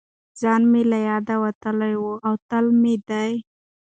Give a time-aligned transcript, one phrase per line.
[0.39, 3.29] ځان مې له یاده وتلی و او تل مې دې